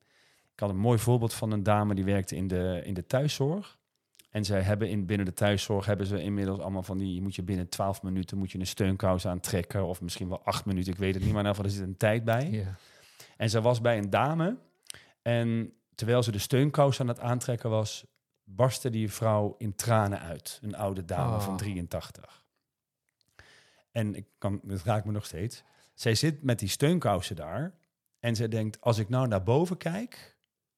Ik 0.52 0.60
had 0.60 0.70
een 0.70 0.76
mooi 0.76 0.98
voorbeeld 0.98 1.34
van 1.34 1.50
een 1.52 1.62
dame 1.62 1.94
die 1.94 2.04
werkte 2.04 2.36
in 2.36 2.48
de, 2.48 2.80
in 2.84 2.94
de 2.94 3.06
thuiszorg. 3.06 3.78
En 4.30 4.44
zij 4.44 4.60
hebben 4.60 4.88
in, 4.88 5.06
binnen 5.06 5.26
de 5.26 5.32
thuiszorg 5.32 5.86
hebben 5.86 6.06
ze 6.06 6.22
inmiddels 6.22 6.58
allemaal 6.58 6.82
van 6.82 6.98
die, 6.98 7.14
je 7.14 7.22
moet 7.22 7.34
je 7.34 7.42
binnen 7.42 7.68
12 7.68 8.02
minuten 8.02 8.38
moet 8.38 8.52
je 8.52 8.58
een 8.58 8.66
steunkous 8.66 9.26
aantrekken. 9.26 9.86
Of 9.86 10.00
misschien 10.00 10.28
wel 10.28 10.44
acht 10.44 10.64
minuten, 10.64 10.92
ik 10.92 10.98
weet 10.98 11.14
het 11.14 11.24
niet, 11.24 11.32
maar 11.32 11.42
in 11.44 11.48
ieder 11.48 11.64
geval, 11.64 11.78
er 11.78 11.86
zit 11.86 11.88
een 11.88 11.96
tijd 11.96 12.24
bij. 12.24 12.66
En 13.36 13.50
zij 13.50 13.60
was 13.60 13.80
bij 13.80 13.98
een 13.98 14.10
dame. 14.10 14.56
En 15.22 15.72
terwijl 15.94 16.22
ze 16.22 16.32
de 16.32 16.38
steunkous 16.38 17.00
aan 17.00 17.08
het 17.08 17.20
aantrekken 17.20 17.70
was, 17.70 18.04
barstte 18.44 18.90
die 18.90 19.12
vrouw 19.12 19.54
in 19.58 19.74
tranen 19.74 20.20
uit. 20.20 20.58
Een 20.62 20.76
oude 20.76 21.04
dame 21.04 21.34
Oh. 21.36 21.40
van 21.42 21.56
83. 21.56 22.44
En 23.90 24.14
ik 24.14 24.26
kan, 24.38 24.60
dat 24.62 24.82
raakt 24.82 25.04
me 25.04 25.12
nog 25.12 25.24
steeds. 25.26 25.62
Zij 25.94 26.14
zit 26.14 26.42
met 26.42 26.58
die 26.58 26.68
steunkousen 26.68 27.36
daar. 27.36 27.74
En 28.20 28.36
zij 28.36 28.48
denkt, 28.48 28.80
als 28.80 28.98
ik 28.98 29.08
nou 29.08 29.28
naar 29.28 29.42
boven 29.42 29.76
kijk, 29.76 30.36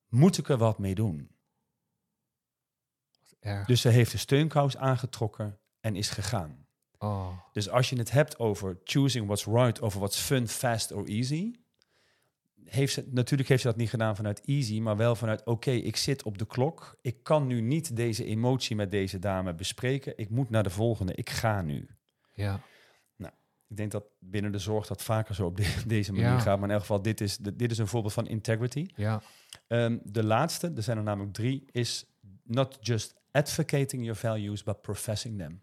moet 0.09 0.39
ik 0.39 0.49
er 0.49 0.59
wat 0.59 0.79
mee 0.79 0.95
doen. 0.95 1.31
Erg. 3.41 3.67
Dus 3.67 3.81
ze 3.81 3.89
heeft 3.89 4.11
de 4.11 4.19
steunkous 4.19 4.77
aangetrokken 4.77 5.59
en 5.81 5.97
is 5.97 6.09
gegaan. 6.09 6.67
Oh. 6.99 7.39
Dus 7.53 7.69
als 7.69 7.91
je 7.91 7.97
het 7.97 8.11
hebt 8.11 8.39
over 8.39 8.79
choosing 8.85 9.27
what's 9.27 9.45
right 9.45 9.81
over 9.81 9.99
what's 9.99 10.19
fun, 10.19 10.49
fast 10.49 10.93
or 10.93 11.07
easy, 11.07 11.55
heeft 12.65 12.93
ze, 12.93 13.09
natuurlijk 13.11 13.49
heeft 13.49 13.63
ze 13.63 13.69
dat 13.69 13.77
niet 13.77 13.91
gedaan 13.91 14.17
vanuit 14.17 14.41
easy, 14.45 14.81
maar 14.81 14.97
wel 14.97 15.17
vanuit 15.17 15.45
oké, 15.45 15.71
ik 15.71 15.97
zit 15.97 16.23
op 16.23 16.39
de 16.39 16.47
klok. 16.47 16.99
Ik 17.01 17.23
kan 17.23 17.47
nu 17.47 17.61
niet 17.61 17.97
deze 17.97 18.25
emotie 18.25 18.77
met 18.77 18.91
deze 18.91 19.19
dame 19.19 19.55
bespreken. 19.55 20.13
Ik 20.17 20.31
moet 20.31 20.51
naar 20.51 20.63
de 20.63 20.71
volgende. 20.71 21.15
Ik 21.15 21.31
ga 21.31 21.63
nu. 21.63 21.89
Ja. 22.33 22.61
Ik 23.75 23.81
denk 23.81 23.93
dat 23.93 24.05
binnen 24.21 24.53
de 24.53 24.59
zorg 24.59 24.87
dat 24.87 25.03
vaker 25.03 25.35
zo 25.35 25.47
op 25.47 25.57
de- 25.57 25.83
deze 25.87 26.13
manier 26.13 26.27
Ja. 26.29 26.39
gaat. 26.39 26.57
Maar 26.59 26.65
in 26.69 26.71
elk 26.75 26.81
geval, 26.81 27.03
dit 27.03 27.21
is, 27.21 27.37
dit 27.37 27.71
is 27.71 27.79
een 27.79 27.87
voorbeeld 27.87 28.13
van 28.13 28.27
integrity. 28.27 28.87
Ja. 28.95 29.23
Ehm, 29.67 29.99
de 30.05 30.25
laatste, 30.25 30.73
er 30.77 30.83
zijn 30.83 30.97
er 30.97 31.03
namelijk 31.03 31.33
drie, 31.33 31.65
is 31.71 32.07
not 32.43 32.77
just 32.81 33.15
advocating 33.31 34.03
your 34.03 34.17
values, 34.19 34.63
but 34.63 34.81
professing 34.81 35.39
them. 35.39 35.61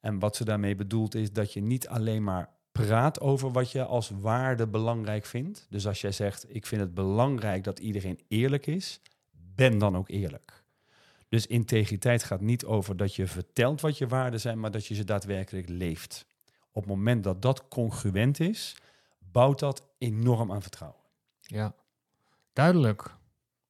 En 0.00 0.18
wat 0.18 0.36
ze 0.36 0.44
daarmee 0.44 0.74
bedoelt 0.74 1.14
is 1.14 1.32
dat 1.32 1.52
je 1.52 1.60
niet 1.60 1.88
alleen 1.88 2.22
maar 2.24 2.50
praat 2.72 3.20
over 3.20 3.50
wat 3.52 3.70
je 3.70 3.84
als 3.84 4.10
waarde 4.20 4.66
belangrijk 4.66 5.24
vindt. 5.24 5.66
Dus 5.70 5.86
als 5.86 6.00
jij 6.00 6.12
zegt, 6.12 6.54
ik 6.54 6.66
vind 6.66 6.80
het 6.80 6.94
belangrijk 6.94 7.64
dat 7.64 7.78
iedereen 7.78 8.20
eerlijk 8.28 8.66
is, 8.66 9.00
ben 9.54 9.78
dan 9.78 9.96
ook 9.96 10.08
eerlijk. 10.08 10.62
Dus 11.28 11.46
integriteit 11.46 12.22
gaat 12.22 12.40
niet 12.40 12.64
over 12.64 12.96
dat 12.96 13.14
je 13.14 13.26
vertelt 13.26 13.80
wat 13.80 13.98
je 13.98 14.06
waarden 14.06 14.40
zijn, 14.40 14.60
maar 14.60 14.70
dat 14.70 14.86
je 14.86 14.94
ze 14.94 15.04
daadwerkelijk 15.04 15.68
leeft. 15.68 16.26
Op 16.78 16.84
het 16.84 16.92
moment 16.94 17.24
dat 17.24 17.42
dat 17.42 17.68
congruent 17.68 18.40
is, 18.40 18.76
bouwt 19.18 19.58
dat 19.58 19.84
enorm 19.98 20.52
aan 20.52 20.62
vertrouwen. 20.62 21.00
Ja. 21.40 21.74
Duidelijk. 22.52 23.10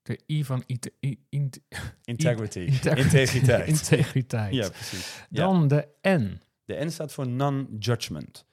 De 0.02 0.20
I 0.26 0.44
van 0.44 0.62
ite- 0.66 0.92
i- 1.00 1.24
int- 1.28 1.60
Integrity. 2.04 2.58
Integrity. 2.74 3.16
Integriteit. 3.16 3.66
integriteit. 3.80 4.54
ja, 4.54 4.68
precies. 4.68 5.24
Ja. 5.30 5.44
Dan 5.44 5.68
de 5.68 5.88
N. 6.02 6.40
De 6.64 6.84
N 6.84 6.88
staat 6.90 7.12
voor 7.12 7.28
non-judgment. 7.28 8.44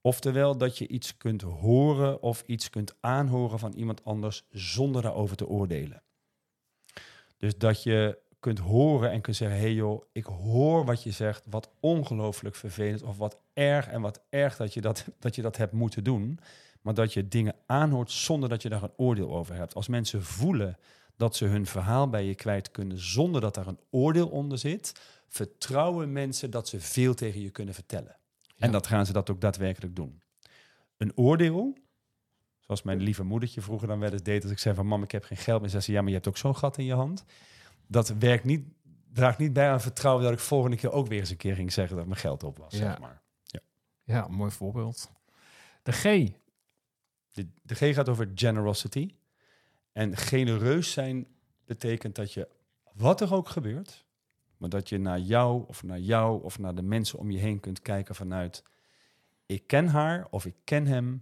Oftewel 0.00 0.56
dat 0.56 0.78
je 0.78 0.88
iets 0.88 1.16
kunt 1.16 1.42
horen 1.42 2.22
of 2.22 2.42
iets 2.46 2.70
kunt 2.70 2.94
aanhoren 3.00 3.58
van 3.58 3.72
iemand 3.72 4.04
anders 4.04 4.46
zonder 4.50 5.02
daarover 5.02 5.36
te 5.36 5.46
oordelen. 5.46 6.02
Dus 7.36 7.56
dat 7.58 7.82
je 7.82 8.18
kunt 8.40 8.58
horen 8.58 9.10
en 9.10 9.20
kunt 9.20 9.36
zeggen: 9.36 9.58
hé 9.58 9.64
hey 9.64 9.74
joh, 9.74 10.04
ik 10.12 10.24
hoor 10.24 10.84
wat 10.84 11.02
je 11.02 11.10
zegt, 11.10 11.44
wat 11.50 11.70
ongelooflijk 11.80 12.54
vervelend 12.54 13.02
of 13.02 13.16
wat 13.16 13.38
erg 13.52 13.88
en 13.88 14.00
wat 14.00 14.20
erg 14.28 14.56
dat 14.56 14.74
je 14.74 14.80
dat, 14.80 15.04
dat 15.18 15.34
je 15.34 15.42
dat 15.42 15.56
hebt 15.56 15.72
moeten 15.72 16.04
doen. 16.04 16.38
Maar 16.80 16.94
dat 16.94 17.12
je 17.12 17.28
dingen 17.28 17.54
aanhoort 17.66 18.10
zonder 18.10 18.48
dat 18.48 18.62
je 18.62 18.68
daar 18.68 18.82
een 18.82 18.92
oordeel 18.96 19.30
over 19.30 19.54
hebt. 19.54 19.74
Als 19.74 19.88
mensen 19.88 20.22
voelen 20.22 20.78
dat 21.16 21.36
ze 21.36 21.44
hun 21.44 21.66
verhaal 21.66 22.08
bij 22.08 22.24
je 22.24 22.34
kwijt 22.34 22.70
kunnen 22.70 22.98
zonder 22.98 23.40
dat 23.40 23.54
daar 23.54 23.66
een 23.66 23.80
oordeel 23.90 24.28
onder 24.28 24.58
zit, 24.58 25.00
vertrouwen 25.28 26.12
mensen 26.12 26.50
dat 26.50 26.68
ze 26.68 26.80
veel 26.80 27.14
tegen 27.14 27.40
je 27.40 27.50
kunnen 27.50 27.74
vertellen. 27.74 28.16
En 28.56 28.72
dat 28.72 28.86
gaan 28.86 29.06
ze 29.06 29.12
dat 29.12 29.30
ook 29.30 29.40
daadwerkelijk 29.40 29.96
doen. 29.96 30.22
Een 30.96 31.16
oordeel, 31.16 31.76
zoals 32.60 32.82
mijn 32.82 33.00
lieve 33.00 33.22
moedertje 33.22 33.60
vroeger 33.60 33.88
dan 33.88 33.98
wel 33.98 34.12
eens 34.12 34.22
deed, 34.22 34.42
als 34.42 34.52
ik 34.52 34.58
zei 34.58 34.74
van 34.74 34.86
mam, 34.86 35.02
ik 35.02 35.10
heb 35.10 35.24
geen 35.24 35.38
geld 35.38 35.60
meer, 35.60 35.70
zei 35.70 35.82
ze 35.82 35.92
ja, 35.92 36.00
maar 36.00 36.08
je 36.08 36.14
hebt 36.14 36.28
ook 36.28 36.36
zo'n 36.36 36.56
gat 36.56 36.78
in 36.78 36.84
je 36.84 36.94
hand. 36.94 37.24
Dat 37.90 38.08
werkt 38.08 38.44
niet, 38.44 38.64
draagt 39.12 39.38
niet 39.38 39.52
bij 39.52 39.70
aan 39.70 39.80
vertrouwen 39.80 40.24
dat 40.24 40.32
ik 40.32 40.38
volgende 40.38 40.76
keer 40.76 40.92
ook 40.92 41.06
weer 41.06 41.18
eens 41.18 41.30
een 41.30 41.36
keer 41.36 41.54
ging 41.54 41.72
zeggen 41.72 41.96
dat 41.96 42.06
mijn 42.06 42.20
geld 42.20 42.42
op 42.42 42.58
was. 42.58 42.72
Ja. 42.72 42.78
Zeg 42.78 42.98
maar. 42.98 43.22
Ja, 44.04 44.28
mooi 44.28 44.50
voorbeeld. 44.50 45.10
De 45.82 45.92
G. 45.92 46.02
De, 47.32 47.46
de 47.62 47.74
G 47.74 47.94
gaat 47.94 48.08
over 48.08 48.30
generosity. 48.34 49.14
En 49.92 50.16
genereus 50.16 50.92
zijn 50.92 51.26
betekent 51.64 52.14
dat 52.14 52.32
je, 52.32 52.48
wat 52.92 53.20
er 53.20 53.34
ook 53.34 53.48
gebeurt, 53.48 54.04
maar 54.56 54.68
dat 54.68 54.88
je 54.88 54.98
naar 54.98 55.18
jou 55.18 55.64
of 55.66 55.82
naar 55.82 55.98
jou 55.98 56.42
of 56.42 56.58
naar 56.58 56.74
de 56.74 56.82
mensen 56.82 57.18
om 57.18 57.30
je 57.30 57.38
heen 57.38 57.60
kunt 57.60 57.82
kijken 57.82 58.14
vanuit, 58.14 58.62
ik 59.46 59.66
ken 59.66 59.88
haar 59.88 60.26
of 60.30 60.46
ik 60.46 60.54
ken 60.64 60.86
hem. 60.86 61.20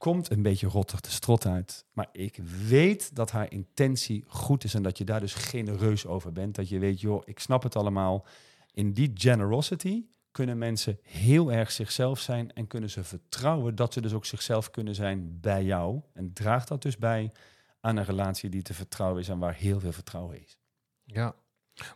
Komt 0.00 0.30
een 0.30 0.42
beetje 0.42 0.66
rottig 0.66 1.00
de 1.00 1.10
strot 1.10 1.46
uit, 1.46 1.84
maar 1.92 2.08
ik 2.12 2.40
weet 2.68 3.14
dat 3.14 3.30
haar 3.30 3.52
intentie 3.52 4.24
goed 4.26 4.64
is 4.64 4.74
en 4.74 4.82
dat 4.82 4.98
je 4.98 5.04
daar 5.04 5.20
dus 5.20 5.34
genereus 5.34 6.06
over 6.06 6.32
bent. 6.32 6.54
Dat 6.54 6.68
je 6.68 6.78
weet, 6.78 7.00
joh, 7.00 7.22
ik 7.24 7.40
snap 7.40 7.62
het 7.62 7.76
allemaal. 7.76 8.26
In 8.72 8.92
die 8.92 9.10
generosity 9.14 10.04
kunnen 10.30 10.58
mensen 10.58 10.98
heel 11.02 11.52
erg 11.52 11.70
zichzelf 11.70 12.20
zijn 12.20 12.52
en 12.52 12.66
kunnen 12.66 12.90
ze 12.90 13.04
vertrouwen 13.04 13.74
dat 13.74 13.92
ze 13.92 14.00
dus 14.00 14.12
ook 14.12 14.24
zichzelf 14.24 14.70
kunnen 14.70 14.94
zijn 14.94 15.38
bij 15.40 15.64
jou. 15.64 16.00
En 16.12 16.32
draagt 16.32 16.68
dat 16.68 16.82
dus 16.82 16.96
bij 16.96 17.32
aan 17.80 17.96
een 17.96 18.04
relatie 18.04 18.50
die 18.50 18.62
te 18.62 18.74
vertrouwen 18.74 19.20
is 19.20 19.28
en 19.28 19.38
waar 19.38 19.54
heel 19.54 19.80
veel 19.80 19.92
vertrouwen 19.92 20.42
is. 20.42 20.58
Ja. 21.04 21.34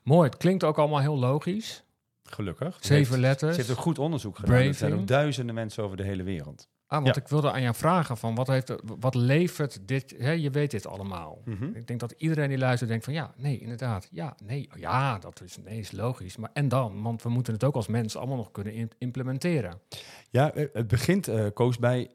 Mooi. 0.03 0.29
Het 0.29 0.39
klinkt 0.39 0.65
ook 0.65 0.79
allemaal 0.79 1.01
heel 1.01 1.19
logisch. 1.19 1.85
Gelukkig. 2.23 2.77
Zeven 2.81 3.15
Ze 3.15 3.21
letters. 3.21 3.57
heeft 3.57 3.69
een 3.69 3.77
goed 3.77 3.99
onderzoek 3.99 4.39
gedaan. 4.39 4.57
Er 4.57 4.75
zijn 4.75 4.95
ook 4.95 5.07
duizenden 5.07 5.55
mensen 5.55 5.85
over 5.85 5.97
de 5.97 6.03
hele 6.03 6.23
wereld. 6.23 6.69
Ah, 6.95 7.03
want 7.03 7.15
Ja. 7.15 7.21
ik 7.23 7.29
wilde 7.29 7.53
aan 7.53 7.63
jou 7.63 7.75
vragen 7.75 8.17
van 8.17 8.35
wat, 8.35 8.47
heeft, 8.47 8.75
wat 8.99 9.15
levert 9.15 9.79
dit? 9.89 10.15
Hè, 10.19 10.31
je 10.31 10.51
weet 10.51 10.71
dit 10.71 10.87
allemaal. 10.87 11.43
Mhm. 11.45 11.65
Ik 11.75 11.87
denk 11.87 12.01
dat 12.01 12.15
iedereen 12.17 12.49
die 12.49 12.59
luistert 12.59 12.91
denkt 12.91 13.05
van 13.05 13.15
ja, 13.15 13.33
nee, 13.37 13.59
inderdaad. 13.59 14.09
Ja, 14.11 14.35
nee, 14.45 14.69
oh 14.75 14.79
ja, 14.81 15.19
dat 15.19 15.41
is, 15.45 15.57
nee, 15.65 15.79
is 15.79 15.93
logisch. 15.93 16.37
Maar 16.37 16.51
en 16.53 16.69
dan? 16.69 17.03
Want 17.03 17.23
we 17.23 17.29
moeten 17.29 17.53
het 17.53 17.65
ook 17.65 17.75
als 17.75 17.87
mensen 17.87 18.19
allemaal 18.21 18.37
nog 18.39 18.51
kunnen 18.51 18.73
im- 18.75 18.89
implementeren. 18.99 19.81
Ja, 20.31 20.53
eh, 20.53 20.67
het 20.73 20.89
begint, 20.89 21.29
eh 21.29 21.45
Koos, 21.55 21.79
bij... 21.79 22.11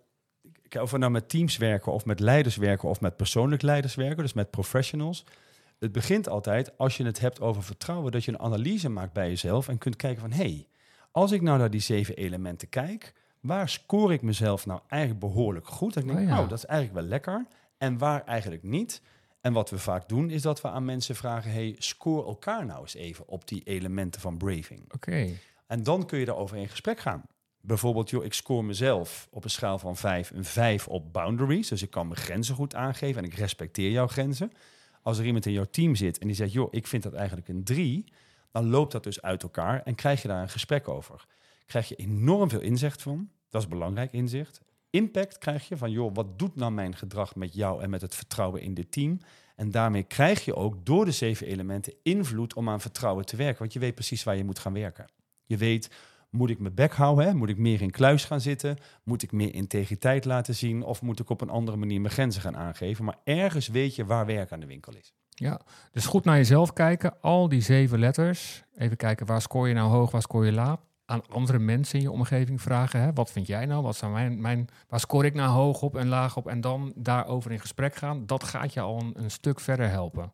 Of 0.82 0.92
we 0.92 0.98
nou 0.98 1.12
met 1.12 1.30
teams 1.30 1.58
werken 1.58 1.92
of 1.92 2.06
met 2.06 2.20
leiders 2.20 2.56
werken 2.56 2.90
of 2.90 3.02
met 3.02 3.16
persoonlijk 3.18 3.62
leiders 3.62 3.96
werken, 3.96 4.24
dus 4.24 4.34
met 4.34 4.50
professionals. 4.52 5.26
Het 5.80 5.92
begint 5.92 6.30
altijd, 6.30 6.78
als 6.78 6.98
je 6.98 7.04
het 7.06 7.20
hebt 7.20 7.42
over 7.42 7.64
vertrouwen, 7.64 8.12
dat 8.12 8.24
je 8.26 8.32
een 8.32 8.40
analyse 8.40 8.90
maakt 8.90 9.14
bij 9.14 9.28
jezelf 9.28 9.68
en 9.68 9.78
kunt 9.78 9.96
kijken 9.96 10.22
van, 10.22 10.32
hé, 10.32 10.44
hey, 10.44 10.68
als 11.12 11.32
ik 11.32 11.42
nou 11.42 11.58
naar 11.58 11.70
die 11.70 11.80
zeven 11.82 12.16
elementen 12.16 12.70
kijk, 12.70 13.14
waar 13.40 13.70
scoor 13.70 14.14
ik 14.14 14.22
mezelf 14.22 14.66
nou 14.66 14.80
eigenlijk 14.88 15.22
behoorlijk 15.22 15.68
goed? 15.68 15.96
En 15.96 16.02
ik 16.02 16.08
denk, 16.08 16.20
Oh 16.20 16.26
ja. 16.26 16.42
oh, 16.42 16.50
dat 16.50 16.58
is 16.58 16.66
eigenlijk 16.66 17.00
wel 17.00 17.10
lekker. 17.10 17.46
En 17.78 17.98
waar 17.98 18.24
eigenlijk 18.26 18.64
niet. 18.64 19.02
En 19.42 19.54
wat 19.54 19.70
we 19.70 19.78
vaak 19.78 20.10
doen, 20.10 20.30
is 20.30 20.42
dat 20.42 20.62
we 20.62 20.68
aan 20.68 20.86
mensen 20.86 21.16
vragen, 21.16 21.52
hey, 21.52 21.76
score 21.78 22.28
elkaar 22.28 22.66
nou 22.66 22.82
eens 22.82 22.94
even 22.94 23.28
op 23.28 23.48
die 23.48 23.64
elementen 23.64 24.22
van 24.22 24.38
braving. 24.38 24.94
Oké. 24.94 25.30
En 25.68 25.84
dan 25.84 26.06
kun 26.06 26.20
je 26.20 26.26
daarover 26.26 26.58
in 26.58 26.70
gesprek 26.70 27.00
gaan. 27.00 27.24
Bijvoorbeeld, 27.62 28.10
joh, 28.10 28.26
ik 28.26 28.34
score 28.34 28.64
mezelf 28.64 29.28
op 29.32 29.44
een 29.44 29.50
schaal 29.50 29.80
van 29.80 29.98
5 29.98 30.32
een 30.32 30.46
5 30.46 30.88
op 30.88 31.14
boundaries. 31.14 31.68
Dus 31.68 31.82
ik 31.82 31.90
kan 31.90 32.08
mijn 32.08 32.20
grenzen 32.20 32.56
goed 32.56 32.76
aangeven 32.76 33.24
en 33.24 33.30
ik 33.30 33.38
respecteer 33.38 33.92
jouw 33.92 34.08
grenzen. 34.08 34.52
Als 35.02 35.18
er 35.18 35.26
iemand 35.26 35.46
in 35.46 35.52
jouw 35.52 35.68
team 35.72 35.96
zit 35.96 36.18
en 36.18 36.28
die 36.28 36.36
zegt, 36.36 36.52
joh, 36.52 36.68
ik 36.72 36.88
vind 36.88 37.04
dat 37.04 37.14
eigenlijk 37.14 37.48
een 37.48 37.64
3, 37.64 38.04
dan 38.52 38.70
loopt 38.70 38.92
dat 38.92 39.04
dus 39.04 39.22
uit 39.22 39.44
elkaar 39.44 39.82
en 39.84 39.96
krijg 39.96 40.22
je 40.22 40.28
daar 40.28 40.42
een 40.42 40.50
gesprek 40.50 40.88
over. 40.88 41.26
Krijg 41.70 41.88
je 41.88 41.96
enorm 41.96 42.50
veel 42.50 42.60
inzicht 42.60 43.02
van. 43.02 43.30
Dat 43.50 43.62
is 43.62 43.68
belangrijk 43.68 44.12
inzicht. 44.12 44.62
Impact 44.90 45.38
krijg 45.38 45.68
je 45.68 45.78
van, 45.78 45.92
joh, 45.92 46.14
wat 46.14 46.40
doet 46.40 46.56
nou 46.56 46.72
mijn 46.72 46.96
gedrag 46.96 47.36
met 47.36 47.54
jou 47.54 47.84
en 47.84 47.90
met 47.90 48.02
het 48.02 48.16
vertrouwen 48.16 48.62
in 48.62 48.74
dit 48.74 48.92
team? 48.92 49.20
En 49.56 49.72
daarmee 49.72 50.04
krijg 50.04 50.46
je 50.46 50.56
ook 50.56 50.86
door 50.86 51.06
de 51.06 51.12
zeven 51.12 51.48
elementen 51.48 51.94
invloed 52.04 52.54
om 52.54 52.70
aan 52.70 52.82
vertrouwen 52.82 53.26
te 53.26 53.36
werken. 53.36 53.60
Want 53.60 53.74
je 53.74 53.80
weet 53.80 53.96
precies 53.96 54.24
waar 54.24 54.36
je 54.36 54.44
moet 54.44 54.60
gaan 54.60 54.74
werken. 54.74 55.06
Je 55.46 55.58
weet, 55.58 55.92
moet 56.30 56.50
ik 56.50 56.60
mijn 56.60 56.74
bek 56.74 56.94
houden? 56.94 57.26
Hè? 57.26 57.34
Moet 57.34 57.50
ik 57.50 57.58
meer 57.58 57.82
in 57.82 57.92
kluis 57.92 58.26
gaan 58.26 58.42
zitten? 58.42 58.78
Moet 59.04 59.24
ik 59.24 59.32
meer 59.32 59.54
integriteit 59.54 60.26
laten 60.26 60.56
zien? 60.56 60.84
Of 60.84 61.02
moet 61.02 61.20
ik 61.20 61.30
op 61.30 61.42
een 61.42 61.50
andere 61.50 61.78
manier 61.78 62.02
mijn 62.02 62.14
grenzen 62.14 62.42
gaan 62.42 62.58
aangeven? 62.58 63.06
Maar 63.06 63.18
ergens 63.24 63.68
weet 63.68 63.96
je 63.96 64.06
waar 64.06 64.26
werk 64.26 64.52
aan 64.52 64.60
de 64.60 64.66
winkel 64.66 64.96
is. 64.96 65.14
Ja, 65.30 65.62
dus 65.92 66.06
goed 66.06 66.26
naar 66.26 66.38
jezelf 66.38 66.74
kijken. 66.74 67.22
Al 67.22 67.50
die 67.50 67.62
zeven 67.62 68.00
letters. 68.00 68.64
Even 68.78 68.98
kijken, 68.98 69.26
waar 69.26 69.42
scoor 69.42 69.68
je 69.68 69.74
nou 69.74 69.90
hoog, 69.90 70.12
waar 70.12 70.22
scoor 70.22 70.46
je 70.46 70.52
laag? 70.52 70.88
Aan 71.10 71.28
andere 71.30 71.60
mensen 71.60 71.98
in 71.98 72.04
je 72.04 72.12
omgeving 72.12 72.62
vragen. 72.62 73.02
Hè? 73.02 73.14
Wat 73.14 73.32
vind 73.32 73.48
jij 73.48 73.66
nou? 73.66 73.84
Wat 73.84 73.96
zijn 73.96 74.12
mijn, 74.12 74.42
mijn, 74.42 74.70
waar 74.88 75.00
scoor 75.00 75.26
ik 75.26 75.34
nou 75.34 75.50
hoog 75.50 75.82
op 75.82 75.96
en 75.96 76.08
laag 76.08 76.38
op? 76.38 76.48
En 76.48 76.62
dan 76.62 76.94
daarover 76.96 77.52
in 77.52 77.60
gesprek 77.60 77.96
gaan. 77.96 78.26
Dat 78.26 78.44
gaat 78.44 78.74
je 78.74 78.80
al 78.80 79.12
een, 79.14 79.32
stuk 79.32 79.60
verder 79.60 79.90
helpen. 79.90 80.34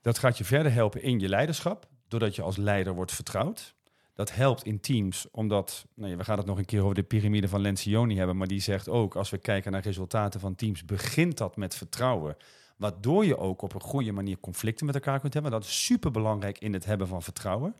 Dat 0.00 0.18
gaat 0.18 0.38
je 0.38 0.44
verder 0.44 0.72
helpen 0.72 1.02
in 1.02 1.18
je 1.18 1.28
leiderschap, 1.28 1.86
doordat 2.08 2.36
je 2.36 2.42
als 2.42 2.56
leider 2.56 2.94
wordt 2.94 3.12
vertrouwd. 3.12 3.74
Dat 4.14 4.34
helpt 4.34 4.64
in 4.64 4.80
teams, 4.80 5.26
omdat, 5.30 5.86
nou 5.94 6.16
we 6.16 6.24
gaan 6.24 6.38
het 6.38 6.46
nog 6.46 6.58
een 6.58 6.64
keer 6.64 6.82
over 6.82 6.94
de 6.94 7.02
piramide 7.02 7.48
van 7.48 7.60
Lencioni 7.60 8.16
hebben, 8.16 8.36
maar 8.36 8.46
die 8.46 8.60
zegt 8.60 8.88
ook, 8.88 9.16
als 9.16 9.30
we 9.30 9.38
kijken 9.38 9.72
naar 9.72 9.82
resultaten 9.82 10.40
van 10.40 10.54
teams, 10.54 10.84
begint 10.84 11.38
dat 11.38 11.56
met 11.56 11.74
vertrouwen. 11.74 12.36
Waardoor 12.76 13.24
je 13.24 13.38
ook 13.38 13.62
op 13.62 13.74
een 13.74 13.80
goede 13.80 14.12
manier 14.12 14.38
conflicten 14.40 14.86
met 14.86 14.94
elkaar 14.94 15.20
kunt 15.20 15.34
hebben. 15.34 15.52
Dat 15.52 15.64
is 15.64 15.84
super 15.84 16.10
belangrijk 16.10 16.58
in 16.58 16.72
het 16.72 16.84
hebben 16.84 17.08
van 17.08 17.22
vertrouwen. 17.22 17.74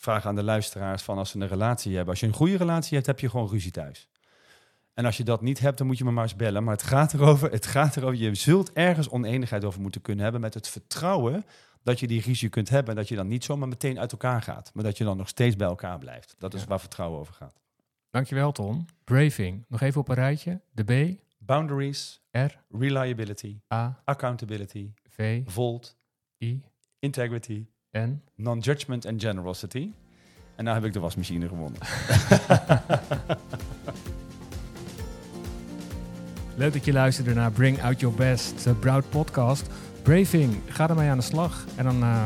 Vraag 0.00 0.26
aan 0.26 0.34
de 0.34 0.42
luisteraars 0.42 1.02
van 1.02 1.18
als 1.18 1.30
ze 1.30 1.38
een 1.40 1.48
relatie 1.48 1.90
hebben. 1.94 2.10
Als 2.10 2.20
je 2.20 2.26
een 2.26 2.32
goede 2.32 2.56
relatie 2.56 2.94
hebt, 2.94 3.06
heb 3.06 3.20
je 3.20 3.30
gewoon 3.30 3.48
ruzie 3.48 3.70
thuis. 3.70 4.08
En 4.94 5.04
als 5.04 5.16
je 5.16 5.24
dat 5.24 5.40
niet 5.42 5.58
hebt, 5.58 5.78
dan 5.78 5.86
moet 5.86 5.98
je 5.98 6.04
me 6.04 6.10
maar 6.10 6.22
eens 6.22 6.36
bellen. 6.36 6.64
Maar 6.64 6.74
het 6.74 6.82
gaat 6.82 7.14
erover, 7.14 7.50
het 7.50 7.66
gaat 7.66 7.96
erover, 7.96 8.16
je 8.16 8.34
zult 8.34 8.72
ergens 8.72 9.08
oneenigheid 9.08 9.64
over 9.64 9.80
moeten 9.80 10.00
kunnen 10.00 10.22
hebben 10.22 10.40
met 10.40 10.54
het 10.54 10.68
vertrouwen 10.68 11.44
dat 11.82 12.00
je 12.00 12.06
die 12.06 12.22
ruzie 12.22 12.48
kunt 12.48 12.68
hebben 12.68 12.90
en 12.90 12.96
dat 12.96 13.08
je 13.08 13.14
dan 13.16 13.28
niet 13.28 13.44
zomaar 13.44 13.68
meteen 13.68 13.98
uit 13.98 14.12
elkaar 14.12 14.42
gaat, 14.42 14.70
maar 14.74 14.84
dat 14.84 14.98
je 14.98 15.04
dan 15.04 15.16
nog 15.16 15.28
steeds 15.28 15.56
bij 15.56 15.66
elkaar 15.68 15.98
blijft. 15.98 16.34
Dat 16.38 16.54
is 16.54 16.60
Ja. 16.60 16.66
waar 16.66 16.80
vertrouwen 16.80 17.18
over 17.20 17.34
gaat. 17.34 17.60
Dankjewel, 18.10 18.52
Ton. 18.52 18.88
Braving. 19.04 19.64
Nog 19.68 19.80
even 19.80 20.00
op 20.00 20.08
een 20.08 20.14
rijtje. 20.14 20.60
De 20.72 20.84
B, 20.84 21.20
Boundaries, 21.38 22.20
R, 22.30 22.46
reliability, 22.70 23.60
A, 23.74 24.00
accountability, 24.04 24.92
V, 25.08 25.40
volt, 25.44 25.96
I, 26.38 26.62
integrity, 26.98 27.66
N. 27.98 28.20
non-judgment 28.36 29.04
en 29.04 29.20
generosity. 29.20 29.90
En 30.56 30.64
nou 30.64 30.76
heb 30.76 30.86
ik 30.86 30.92
de 30.92 31.00
wasmachine 31.00 31.48
gewonnen. 31.48 31.80
Leuk 36.56 36.72
dat 36.72 36.84
je 36.84 36.92
luisterde 36.92 37.34
naar 37.34 37.50
Bring 37.50 37.82
Out 37.82 38.00
Your 38.00 38.16
Best, 38.16 38.64
de 38.64 38.74
Broud 38.74 39.08
podcast. 39.10 39.66
Braving, 40.02 40.60
ga 40.68 40.88
ermee 40.88 41.10
aan 41.10 41.16
de 41.18 41.24
slag. 41.24 41.64
En 41.76 41.84
dan 41.84 42.02
eh, 42.02 42.22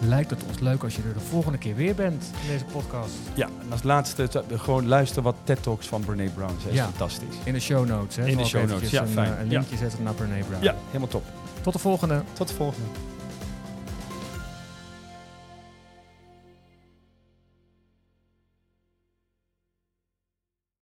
lijkt 0.00 0.30
het 0.30 0.44
ons 0.48 0.58
leuk 0.58 0.82
als 0.82 0.96
je 0.96 1.02
er 1.02 1.14
de 1.14 1.20
volgende 1.20 1.58
keer 1.58 1.74
weer 1.74 1.94
bent 1.94 2.30
in 2.42 2.48
deze 2.48 2.64
podcast. 2.64 3.14
Ja, 3.34 3.46
en 3.46 3.72
als 3.72 3.82
laatste 3.82 4.28
gewoon 4.56 4.86
luister 4.86 5.22
wat 5.22 5.36
TED 5.44 5.62
Talks 5.62 5.86
van 5.88 6.00
Brene 6.00 6.30
Brown. 6.30 6.54
Zij 6.60 6.70
is 6.70 6.76
Ja. 6.76 6.84
fantastisch. 6.84 7.34
In 7.44 7.52
de 7.52 7.60
show 7.60 7.86
notes. 7.86 8.16
Hè. 8.16 8.22
In 8.26 8.36
de 8.36 8.44
Zal 8.44 8.60
show 8.60 8.70
notes, 8.70 8.90
ja, 8.90 9.02
een, 9.02 9.08
fijn. 9.08 9.32
eh, 9.34 9.40
Een 9.40 9.48
linkje 9.48 9.76
zetten 9.76 10.02
naar 10.02 10.14
Brene 10.14 10.44
Brown. 10.48 10.64
Ja, 10.64 10.74
helemaal 10.86 11.08
top. 11.08 11.24
Tot 11.60 11.72
de 11.72 11.78
volgende. 11.78 12.22
Tot 12.32 12.48
de 12.48 12.54
volgende. 12.54 12.88